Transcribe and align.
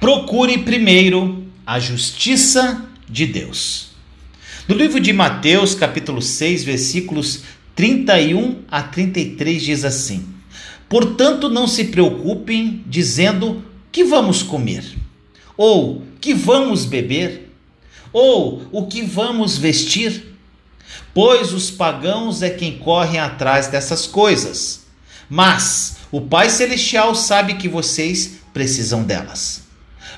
Procure 0.00 0.58
primeiro 0.58 1.44
a 1.66 1.78
justiça 1.78 2.88
de 3.08 3.26
Deus. 3.26 3.90
No 4.66 4.74
livro 4.74 4.98
de 4.98 5.12
Mateus, 5.12 5.74
capítulo 5.74 6.22
6, 6.22 6.64
versículos 6.64 7.42
31 7.76 8.62
a 8.70 8.82
33 8.82 9.62
diz 9.62 9.84
assim: 9.84 10.26
Portanto, 10.88 11.48
não 11.48 11.66
se 11.66 11.84
preocupem 11.84 12.82
dizendo 12.86 13.62
que 13.92 14.02
vamos 14.04 14.42
comer, 14.42 14.84
ou 15.56 16.02
que 16.20 16.32
vamos 16.32 16.84
beber, 16.84 17.52
ou 18.12 18.62
o 18.72 18.86
que 18.86 19.02
vamos 19.02 19.58
vestir, 19.58 20.34
pois 21.12 21.52
os 21.52 21.70
pagãos 21.70 22.42
é 22.42 22.50
quem 22.50 22.78
correm 22.78 23.20
atrás 23.20 23.68
dessas 23.68 24.06
coisas. 24.06 24.79
Mas 25.30 25.96
o 26.10 26.20
Pai 26.20 26.50
Celestial 26.50 27.14
sabe 27.14 27.54
que 27.54 27.68
vocês 27.68 28.40
precisam 28.52 29.04
delas. 29.04 29.62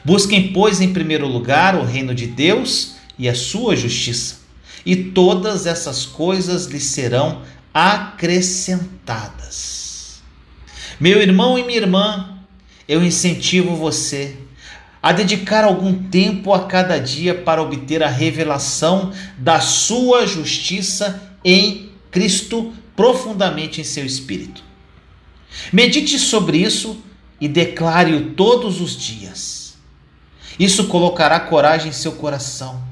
Busquem, 0.03 0.55
pois, 0.55 0.80
em 0.80 0.91
primeiro 0.93 1.29
lugar 1.29 1.77
o 1.77 1.84
reino 1.84 2.15
de 2.15 2.27
Deus 2.27 2.95
e 3.19 3.29
a 3.29 3.34
sua 3.34 3.77
justiça, 3.77 4.37
e 4.84 4.97
todas 4.97 5.65
essas 5.67 6.05
coisas 6.06 6.65
lhes 6.65 6.84
serão 6.84 7.43
acrescentadas. 7.75 10.23
Meu 10.98 11.20
irmão 11.20 11.59
e 11.59 11.62
minha 11.62 11.79
irmã, 11.79 12.39
eu 12.89 13.05
incentivo 13.05 13.77
você 13.77 14.34
a 15.03 15.12
dedicar 15.12 15.65
algum 15.65 16.09
tempo 16.09 16.55
a 16.55 16.67
cada 16.67 16.98
dia 16.98 17.34
para 17.34 17.61
obter 17.61 18.03
a 18.03 18.09
revelação 18.09 19.12
da 19.37 19.61
sua 19.61 20.27
justiça 20.27 21.23
em 21.45 21.91
Cristo 22.11 22.73
profundamente 22.97 23.79
em 23.81 23.84
seu 23.84 24.06
espírito. 24.06 24.72
Medite 25.73 26.19
sobre 26.19 26.59
isso 26.59 27.02
e 27.41 27.48
declare-o 27.48 28.30
todos 28.30 28.81
os 28.81 28.97
dias. 28.97 29.75
Isso 30.59 30.86
colocará 30.86 31.41
coragem 31.41 31.89
em 31.89 31.92
seu 31.92 32.12
coração 32.12 32.83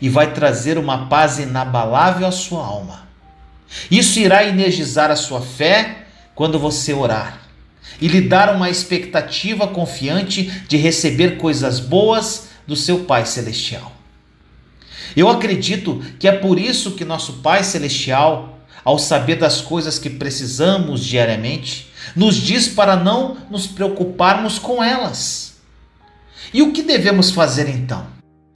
e 0.00 0.08
vai 0.08 0.32
trazer 0.32 0.76
uma 0.76 1.06
paz 1.06 1.38
inabalável 1.38 2.26
à 2.26 2.32
sua 2.32 2.64
alma. 2.64 3.06
Isso 3.90 4.18
irá 4.18 4.44
energizar 4.44 5.10
a 5.10 5.16
sua 5.16 5.40
fé 5.40 6.06
quando 6.34 6.58
você 6.58 6.92
orar 6.92 7.40
e 8.00 8.08
lhe 8.08 8.20
dar 8.20 8.54
uma 8.54 8.68
expectativa 8.68 9.66
confiante 9.66 10.44
de 10.68 10.76
receber 10.76 11.38
coisas 11.38 11.80
boas 11.80 12.48
do 12.66 12.76
seu 12.76 13.00
Pai 13.00 13.24
Celestial. 13.24 13.92
Eu 15.16 15.28
acredito 15.28 16.02
que 16.18 16.28
é 16.28 16.32
por 16.32 16.58
isso 16.58 16.92
que 16.92 17.04
nosso 17.04 17.34
Pai 17.34 17.64
Celestial, 17.64 18.58
ao 18.84 18.98
saber 18.98 19.36
das 19.36 19.60
coisas 19.60 19.98
que 19.98 20.10
precisamos 20.10 21.02
diariamente, 21.02 21.90
nos 22.14 22.36
diz 22.36 22.68
para 22.68 22.96
não 22.96 23.36
nos 23.50 23.66
preocuparmos 23.66 24.58
com 24.58 24.82
elas 24.82 25.46
e 26.52 26.62
o 26.62 26.72
que 26.72 26.82
devemos 26.82 27.30
fazer 27.30 27.68
então? 27.68 28.06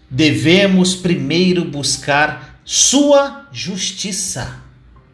Devemos 0.09 0.95
primeiro 0.95 1.65
buscar 1.65 2.61
Sua 2.65 3.49
justiça, 3.53 4.63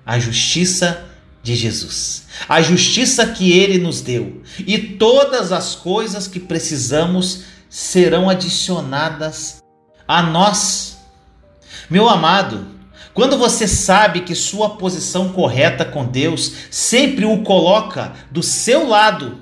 a 0.04 0.18
justiça 0.18 1.04
de 1.42 1.54
Jesus, 1.54 2.24
a 2.48 2.60
justiça 2.60 3.26
que 3.26 3.52
Ele 3.52 3.78
nos 3.78 4.00
deu, 4.00 4.42
e 4.58 4.78
todas 4.78 5.52
as 5.52 5.74
coisas 5.74 6.26
que 6.26 6.40
precisamos 6.40 7.44
serão 7.68 8.28
adicionadas 8.28 9.62
a 10.06 10.22
nós. 10.22 10.98
Meu 11.88 12.08
amado, 12.08 12.66
quando 13.16 13.38
você 13.38 13.66
sabe 13.66 14.20
que 14.20 14.34
sua 14.34 14.76
posição 14.76 15.30
correta 15.30 15.86
com 15.86 16.04
Deus 16.04 16.52
sempre 16.70 17.24
o 17.24 17.42
coloca 17.42 18.12
do 18.30 18.42
seu 18.42 18.86
lado, 18.86 19.38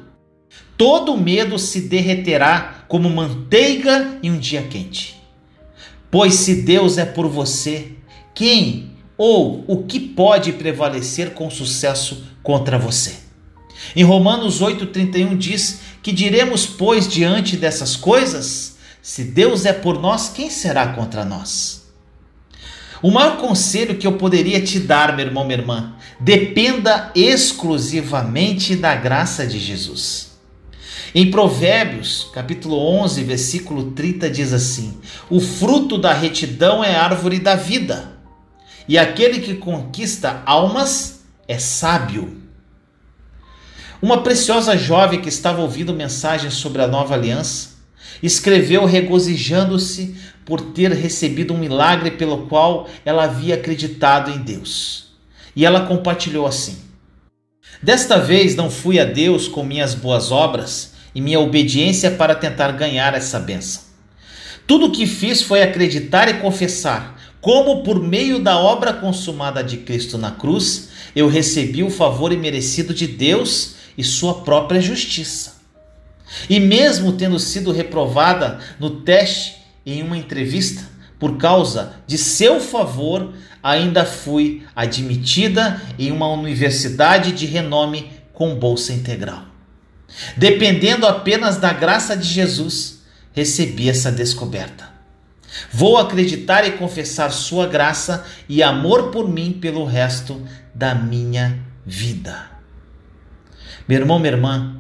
todo 0.79 1.17
medo 1.17 1.59
se 1.59 1.81
derreterá 1.81 2.85
como 2.87 3.11
manteiga 3.11 4.17
em 4.23 4.31
um 4.31 4.39
dia 4.39 4.63
quente. 4.63 5.21
Pois 6.09 6.35
se 6.35 6.63
Deus 6.63 6.99
é 6.99 7.05
por 7.05 7.27
você, 7.27 7.89
quem 8.33 8.93
ou 9.19 9.65
o 9.67 9.83
que 9.83 9.99
pode 9.99 10.53
prevalecer 10.53 11.31
com 11.31 11.51
sucesso 11.51 12.23
contra 12.45 12.79
você? 12.79 13.17
Em 13.97 14.05
Romanos 14.05 14.63
8,31 14.63 15.37
diz 15.37 15.81
que 16.01 16.13
diremos, 16.13 16.65
pois, 16.65 17.09
diante 17.09 17.57
dessas 17.57 17.97
coisas, 17.97 18.77
se 19.03 19.25
Deus 19.25 19.65
é 19.65 19.73
por 19.73 20.01
nós, 20.01 20.29
quem 20.29 20.49
será 20.49 20.87
contra 20.93 21.25
nós? 21.25 21.84
O 23.05 23.11
maior 23.11 23.37
conselho 23.37 23.99
que 23.99 24.07
eu 24.07 24.13
poderia 24.13 24.63
te 24.63 24.81
dar, 24.81 25.15
meu 25.15 25.27
irmão, 25.27 25.45
minha 25.45 25.59
irmã, 25.59 25.93
dependa 26.19 27.13
exclusivamente 27.15 28.75
da 28.75 28.95
graça 28.95 29.47
de 29.47 29.59
Jesus. 29.59 30.39
Em 31.15 31.31
Provérbios, 31.31 32.31
capítulo 32.33 32.79
11, 32.79 33.23
versículo 33.25 33.91
30 33.91 34.31
diz 34.31 34.55
assim: 34.55 34.99
O 35.29 35.39
fruto 35.39 35.99
da 35.99 36.15
retidão 36.15 36.83
é 36.83 36.97
árvore 36.97 37.39
da 37.39 37.55
vida, 37.55 38.11
e 38.89 38.97
aquele 38.97 39.41
que 39.41 39.57
conquista 39.57 40.43
almas 40.47 41.27
é 41.47 41.59
sábio. 41.59 42.41
Uma 44.01 44.23
preciosa 44.23 44.79
jovem 44.79 45.21
que 45.21 45.29
estava 45.29 45.61
ouvindo 45.61 45.93
mensagens 45.93 46.55
sobre 46.55 46.81
a 46.81 46.89
nova 46.89 47.13
aliança 47.13 47.75
escreveu 48.23 48.87
regozijando-se 48.87 50.17
por 50.45 50.61
ter 50.61 50.93
recebido 50.93 51.55
um 51.55 51.59
milagre 51.59 52.13
pelo 52.13 52.47
qual 52.47 52.89
ela 53.05 53.25
havia 53.25 53.55
acreditado 53.55 54.31
em 54.31 54.39
Deus. 54.39 55.15
E 55.57 55.65
ela 55.65 55.87
compartilhou 55.87 56.47
assim: 56.47 56.79
Desta 57.83 58.19
vez 58.19 58.55
não 58.55 58.71
fui 58.71 58.99
a 58.99 59.05
Deus 59.05 59.49
com 59.49 59.63
minhas 59.63 59.95
boas 59.95 60.31
obras 60.31 60.93
e 61.15 61.21
minha 61.21 61.41
obediência 61.41 62.11
para 62.11 62.35
tentar 62.35 62.73
ganhar 62.73 63.15
essa 63.15 63.39
benção. 63.39 63.83
Tudo 64.67 64.87
o 64.87 64.93
que 64.93 65.07
fiz 65.07 65.43
foi 65.43 65.63
acreditar 65.63 66.29
e 66.29 66.41
confessar 66.41 67.15
como, 67.41 67.83
por 67.83 68.01
meio 68.01 68.39
da 68.39 68.59
obra 68.59 68.95
consumada 68.95 69.63
de 69.63 69.77
Cristo 69.77 70.17
na 70.17 70.31
cruz, 70.31 70.89
eu 71.15 71.29
recebi 71.29 71.83
o 71.83 71.91
favor 71.91 72.33
imerecido 72.33 72.95
de 72.95 73.07
Deus 73.07 73.75
e 73.99 74.03
sua 74.03 74.37
própria 74.37 74.81
justiça. 74.81 75.57
E 76.49 76.59
mesmo 76.59 77.13
tendo 77.13 77.39
sido 77.39 77.71
reprovada 77.71 78.61
no 78.81 79.03
teste 79.03 79.57
em 79.85 80.03
uma 80.03 80.17
entrevista, 80.17 80.89
por 81.19 81.37
causa 81.37 81.95
de 82.07 82.19
seu 82.19 82.61
favor, 82.61 83.33
ainda 83.63 84.05
fui 84.05 84.65
admitida 84.75 85.81
em 85.99 86.11
uma 86.11 86.29
universidade 86.29 87.33
de 87.33 87.47
renome 87.47 88.11
com 88.33 88.55
bolsa 88.55 88.93
integral. 88.93 89.45
Dependendo 90.37 91.07
apenas 91.07 91.57
da 91.57 91.73
graça 91.73 92.17
de 92.17 92.29
Jesus, 92.29 93.03
recebi 93.33 93.89
essa 93.89 94.13
descoberta. 94.13 94.93
Vou 95.73 95.97
acreditar 95.97 96.67
e 96.67 96.73
confessar 96.73 97.31
Sua 97.31 97.67
graça 97.67 98.25
e 98.49 98.63
amor 98.63 99.11
por 99.11 99.29
mim 99.29 99.53
pelo 99.53 99.85
resto 99.85 100.41
da 100.75 100.95
minha 100.95 101.59
vida. 101.87 102.51
Meu 103.89 104.01
irmão, 104.01 104.19
minha 104.19 104.33
irmã, 104.33 104.77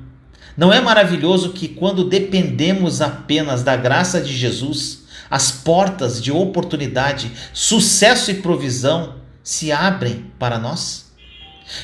não 0.56 0.72
é 0.72 0.80
maravilhoso 0.80 1.52
que 1.52 1.68
quando 1.68 2.08
dependemos 2.08 3.00
apenas 3.00 3.62
da 3.62 3.76
graça 3.76 4.20
de 4.20 4.36
Jesus, 4.36 5.04
as 5.30 5.50
portas 5.50 6.22
de 6.22 6.30
oportunidade, 6.30 7.32
sucesso 7.52 8.30
e 8.30 8.34
provisão 8.34 9.16
se 9.42 9.72
abrem 9.72 10.26
para 10.38 10.58
nós? 10.58 11.12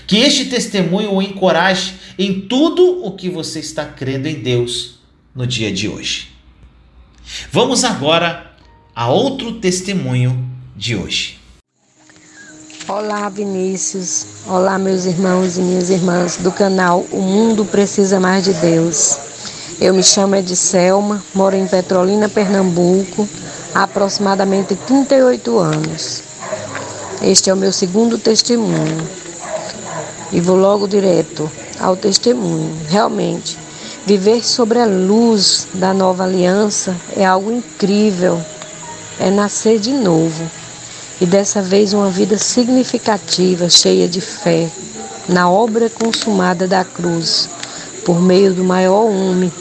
Que 0.07 0.19
este 0.19 0.45
testemunho 0.45 1.13
o 1.13 1.23
encoraje 1.23 1.95
em 2.19 2.43
tudo 2.43 3.05
o 3.05 3.13
que 3.13 3.29
você 3.29 3.59
está 3.59 3.85
crendo 3.85 4.29
em 4.29 4.41
Deus 4.41 5.01
no 5.35 5.47
dia 5.47 5.73
de 5.73 5.89
hoje. 5.89 6.29
Vamos 7.51 7.83
agora 7.83 8.55
a 8.95 9.09
outro 9.09 9.55
testemunho 9.55 10.49
de 10.77 10.95
hoje. 10.95 11.40
Olá, 12.93 13.29
Vinícius. 13.29 14.27
Olá, 14.49 14.77
meus 14.77 15.05
irmãos 15.05 15.57
e 15.57 15.61
minhas 15.61 15.91
irmãs 15.91 16.39
do 16.39 16.51
canal 16.51 17.07
O 17.13 17.21
Mundo 17.21 17.65
Precisa 17.65 18.19
Mais 18.19 18.43
de 18.43 18.53
Deus. 18.55 19.17
Eu 19.81 19.95
me 19.95 20.03
chamo 20.03 20.35
Edselma, 20.35 21.23
moro 21.33 21.55
em 21.55 21.69
Petrolina, 21.69 22.29
Pernambuco, 22.29 23.29
há 23.73 23.85
aproximadamente 23.85 24.75
38 24.75 25.57
anos. 25.57 26.25
Este 27.23 27.49
é 27.49 27.55
o 27.55 27.57
meu 27.57 27.71
segundo 27.71 28.19
testemunho. 28.19 29.09
E 30.33 30.41
vou 30.41 30.57
logo 30.57 30.89
direto 30.89 31.49
ao 31.79 31.97
testemunho. 31.97 32.77
Realmente, 32.89 33.57
viver 34.05 34.45
sobre 34.45 34.81
a 34.81 34.87
luz 34.87 35.69
da 35.75 35.95
nova 35.95 36.25
aliança 36.25 36.97
é 37.17 37.25
algo 37.25 37.53
incrível. 37.53 38.45
É 39.21 39.31
nascer 39.31 39.79
de 39.79 39.93
novo. 39.93 40.60
E 41.21 41.27
dessa 41.27 41.61
vez 41.61 41.93
uma 41.93 42.09
vida 42.09 42.39
significativa, 42.39 43.69
cheia 43.69 44.09
de 44.09 44.21
fé, 44.21 44.71
na 45.29 45.51
obra 45.51 45.91
consumada 45.91 46.67
da 46.67 46.83
cruz, 46.83 47.49
por 48.05 48.23
meio 48.23 48.55
do 48.55 48.65
maior 48.65 49.05
homem 49.05 49.53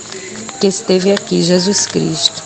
que 0.60 0.68
esteve 0.68 1.12
aqui, 1.12 1.42
Jesus 1.42 1.86
Cristo. 1.86 2.42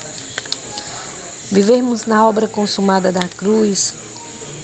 Vivermos 1.51 2.05
na 2.05 2.27
obra 2.27 2.47
consumada 2.47 3.11
da 3.11 3.27
cruz 3.37 3.93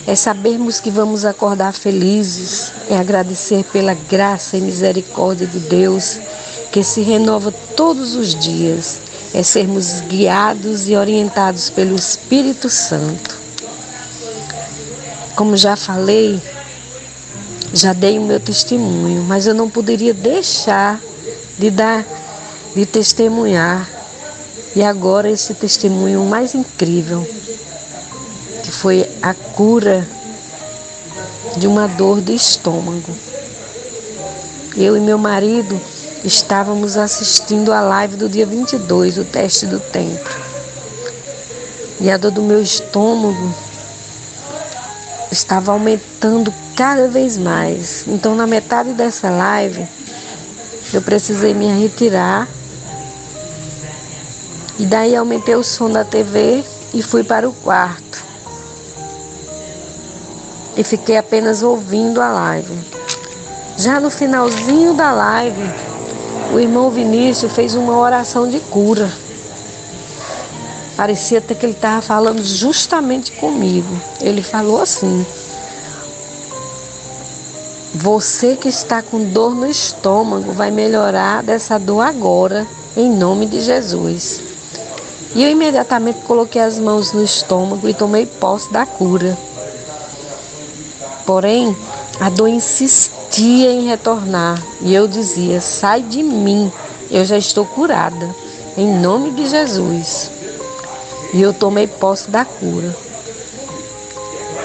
é 0.08 0.16
sabermos 0.16 0.80
que 0.80 0.90
vamos 0.90 1.24
acordar 1.24 1.72
felizes, 1.72 2.72
é 2.90 2.98
agradecer 2.98 3.64
pela 3.66 3.94
graça 3.94 4.58
e 4.58 4.62
misericórdia 4.62 5.46
de 5.46 5.60
Deus 5.60 6.18
que 6.72 6.84
se 6.84 7.02
renova 7.02 7.52
todos 7.76 8.16
os 8.16 8.34
dias, 8.34 9.00
é 9.34 9.44
sermos 9.44 10.02
guiados 10.02 10.90
e 10.90 10.96
orientados 10.96 11.70
pelo 11.70 11.96
Espírito 11.96 12.70
Santo. 12.70 13.39
Como 15.40 15.56
já 15.56 15.78
falei, 15.78 16.38
já 17.74 17.94
dei 17.94 18.20
o 18.20 18.24
meu 18.24 18.42
testemunho, 18.42 19.24
mas 19.24 19.48
eu 19.48 19.54
não 19.54 19.70
poderia 19.70 20.14
deixar 20.14 21.00
de 21.58 21.72
dar, 21.72 22.06
de 22.76 22.86
testemunhar. 22.86 23.90
E 24.76 24.84
agora 24.84 25.32
esse 25.32 25.54
testemunho 25.54 26.26
mais 26.26 26.54
incrível 26.54 27.26
que 28.64 28.70
foi 28.70 29.10
a 29.22 29.34
cura 29.34 30.06
de 31.56 31.68
uma 31.68 31.88
dor 31.88 32.20
do 32.20 32.34
estômago. 32.34 33.16
Eu 34.76 34.98
e 34.98 35.00
meu 35.00 35.18
marido 35.18 35.80
estávamos 36.22 36.98
assistindo 36.98 37.72
a 37.72 37.80
live 37.80 38.18
do 38.18 38.28
dia 38.28 38.46
22, 38.46 39.18
o 39.18 39.24
teste 39.24 39.68
do 39.68 39.80
tempo. 39.80 40.30
E 42.02 42.12
a 42.12 42.18
dor 42.18 42.32
do 42.32 42.42
meu 42.42 42.62
estômago 42.62 43.69
estava 45.32 45.72
aumentando 45.72 46.54
cada 46.76 47.08
vez 47.08 47.38
mais. 47.38 48.06
Então, 48.08 48.36
na 48.36 48.48
metade 48.48 48.94
dessa 48.94 49.30
live, 49.30 49.88
eu 50.94 51.02
precisei 51.02 51.54
me 51.54 51.68
retirar. 51.68 52.48
E 54.78 54.86
daí 54.86 55.16
aumentei 55.16 55.56
o 55.56 55.64
som 55.64 55.90
da 55.90 56.06
TV 56.06 56.64
e 56.94 57.04
fui 57.04 57.24
para 57.24 57.48
o 57.48 57.54
quarto 57.54 58.10
e 60.80 60.84
fiquei 60.84 61.18
apenas 61.18 61.62
ouvindo 61.62 62.22
a 62.22 62.32
live. 62.32 62.80
Já 63.78 64.00
no 64.00 64.10
finalzinho 64.10 64.94
da 64.94 65.12
live, 65.12 65.70
o 66.54 66.60
irmão 66.60 66.90
Vinícius 66.90 67.52
fez 67.52 67.76
uma 67.76 67.98
oração 67.98 68.50
de 68.50 68.62
cura. 68.62 69.12
Parecia 71.00 71.38
até 71.38 71.56
que 71.56 71.66
ele 71.66 71.72
estava 71.72 72.02
falando 72.02 72.44
justamente 72.44 73.32
comigo. 73.32 73.88
Ele 74.20 74.44
falou 74.44 74.82
assim: 74.82 75.26
Você 77.96 78.58
que 78.58 78.68
está 78.68 79.02
com 79.02 79.24
dor 79.24 79.56
no 79.56 79.66
estômago 79.66 80.52
vai 80.52 80.72
melhorar 80.72 81.42
dessa 81.42 81.80
dor 81.80 82.02
agora, 82.02 82.68
em 82.98 83.10
nome 83.10 83.46
de 83.46 83.62
Jesus. 83.62 84.42
E 85.34 85.42
eu 85.42 85.50
imediatamente 85.50 86.20
coloquei 86.28 86.62
as 86.62 86.78
mãos 86.78 87.14
no 87.14 87.24
estômago 87.24 87.88
e 87.88 87.94
tomei 87.94 88.26
posse 88.26 88.70
da 88.74 88.86
cura. 88.86 89.38
Porém, 91.26 91.74
a 92.20 92.30
dor 92.30 92.50
insistia 92.50 93.72
em 93.72 93.88
retornar 93.88 94.62
e 94.82 94.94
eu 94.94 95.08
dizia: 95.08 95.62
sai 95.62 96.02
de 96.02 96.22
mim, 96.22 96.70
eu 97.10 97.24
já 97.24 97.38
estou 97.38 97.66
curada, 97.66 98.36
em 98.76 99.00
nome 99.00 99.32
de 99.32 99.48
Jesus. 99.48 100.39
E 101.34 101.42
eu 101.42 101.54
tomei 101.54 101.88
posse 101.88 102.30
da 102.30 102.44
cura. 102.44 102.96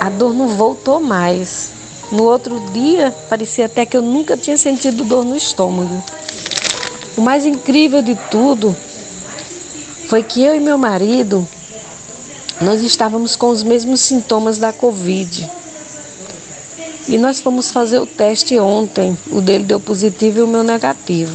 A 0.00 0.08
dor 0.11 0.34
não 0.34 0.49
voltou 0.49 1.00
mais. 1.00 1.70
No 2.11 2.25
outro 2.25 2.61
dia, 2.72 3.14
parecia 3.28 3.66
até 3.66 3.84
que 3.84 3.96
eu 3.96 4.02
nunca 4.02 4.37
tinha 4.37 4.56
sentido 4.56 5.05
dor 5.05 5.25
no 5.25 5.37
estômago. 5.37 6.02
O 7.16 7.20
mais 7.20 7.46
incrível 7.46 8.02
de 8.02 8.14
tudo 8.31 8.75
foi 10.08 10.22
que 10.22 10.43
eu 10.43 10.55
e 10.55 10.61
meu 10.61 10.76
marido 10.76 11.46
nós 12.61 12.82
estávamos 12.82 13.34
com 13.37 13.49
os 13.49 13.62
mesmos 13.62 14.00
sintomas 14.00 14.58
da 14.58 14.72
Covid. 14.72 15.50
E 17.08 17.19
nós 17.19 17.40
fomos 17.40 17.70
fazer 17.70 17.99
o 17.99 18.06
teste 18.06 18.58
ontem. 18.58 19.16
O 19.31 19.40
dele 19.40 19.64
deu 19.64 19.78
positivo 19.78 20.38
e 20.38 20.43
o 20.43 20.46
meu 20.46 20.62
negativo. 20.62 21.34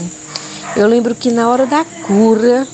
Eu 0.76 0.88
lembro 0.88 1.14
que 1.14 1.31
na 1.31 1.50
hora 1.50 1.66
da 1.66 1.86
cura, 2.08 2.68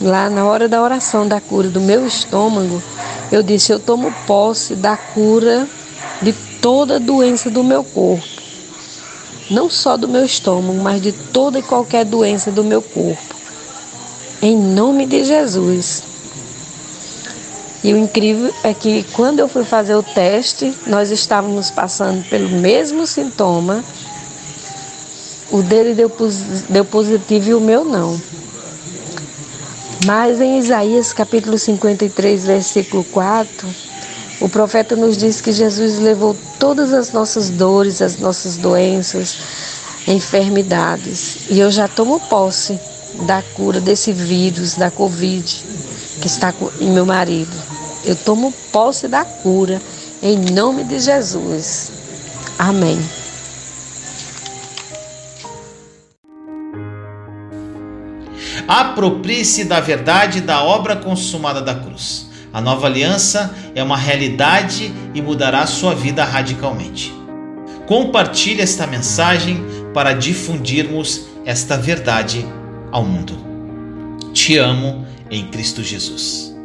lá 0.00 0.28
na 0.28 0.44
hora 0.44 0.68
da 0.68 0.82
oração 0.82 1.26
da 1.26 1.40
cura 1.40 1.68
do 1.68 1.80
meu 1.80 2.06
estômago, 2.06 2.82
eu 3.30 3.42
disse: 3.42 3.72
Eu 3.72 3.80
tomo 3.80 4.12
posse 4.26 4.74
da 4.74 4.96
cura 4.96 5.66
de 6.22 6.32
toda 6.60 7.00
doença 7.00 7.50
do 7.50 7.62
meu 7.62 7.82
corpo. 7.82 8.26
Não 9.50 9.70
só 9.70 9.96
do 9.96 10.08
meu 10.08 10.24
estômago, 10.24 10.80
mas 10.82 11.00
de 11.00 11.12
toda 11.12 11.58
e 11.58 11.62
qualquer 11.62 12.04
doença 12.04 12.50
do 12.50 12.64
meu 12.64 12.82
corpo. 12.82 13.36
Em 14.42 14.56
nome 14.56 15.06
de 15.06 15.24
Jesus. 15.24 16.02
E 17.84 17.92
o 17.92 17.96
incrível 17.96 18.52
é 18.64 18.74
que 18.74 19.04
quando 19.12 19.38
eu 19.38 19.46
fui 19.46 19.64
fazer 19.64 19.94
o 19.94 20.02
teste, 20.02 20.74
nós 20.88 21.12
estávamos 21.12 21.70
passando 21.70 22.28
pelo 22.28 22.48
mesmo 22.48 23.06
sintoma. 23.06 23.84
O 25.52 25.62
dele 25.62 25.94
deu, 25.94 26.10
deu 26.68 26.84
positivo 26.84 27.50
e 27.50 27.54
o 27.54 27.60
meu 27.60 27.84
não. 27.84 28.20
Mas 30.06 30.40
em 30.40 30.60
Isaías 30.60 31.12
capítulo 31.12 31.58
53, 31.58 32.46
versículo 32.46 33.02
4, 33.02 33.68
o 34.40 34.48
profeta 34.48 34.94
nos 34.94 35.16
diz 35.16 35.40
que 35.40 35.50
Jesus 35.50 35.98
levou 35.98 36.36
todas 36.60 36.92
as 36.92 37.10
nossas 37.10 37.50
dores, 37.50 38.00
as 38.00 38.16
nossas 38.16 38.56
doenças, 38.56 39.36
enfermidades. 40.06 41.48
E 41.50 41.58
eu 41.58 41.72
já 41.72 41.88
tomo 41.88 42.20
posse 42.20 42.78
da 43.22 43.42
cura 43.42 43.80
desse 43.80 44.12
vírus, 44.12 44.76
da 44.76 44.92
Covid, 44.92 45.64
que 46.20 46.28
está 46.28 46.54
em 46.80 46.90
meu 46.92 47.04
marido. 47.04 47.56
Eu 48.04 48.14
tomo 48.14 48.54
posse 48.70 49.08
da 49.08 49.24
cura 49.24 49.82
em 50.22 50.38
nome 50.38 50.84
de 50.84 51.00
Jesus. 51.00 51.90
Amém. 52.56 53.25
Aproprie-se 58.66 59.64
da 59.64 59.80
verdade 59.80 60.40
da 60.40 60.62
obra 60.62 60.96
consumada 60.96 61.60
da 61.60 61.74
cruz. 61.74 62.26
A 62.52 62.60
nova 62.60 62.86
aliança 62.86 63.54
é 63.74 63.82
uma 63.82 63.96
realidade 63.96 64.92
e 65.14 65.20
mudará 65.20 65.66
sua 65.66 65.94
vida 65.94 66.24
radicalmente. 66.24 67.14
Compartilhe 67.86 68.62
esta 68.62 68.86
mensagem 68.86 69.64
para 69.92 70.12
difundirmos 70.12 71.26
esta 71.44 71.76
verdade 71.76 72.44
ao 72.90 73.04
mundo. 73.04 73.36
Te 74.32 74.56
amo 74.56 75.06
em 75.30 75.46
Cristo 75.48 75.82
Jesus. 75.82 76.55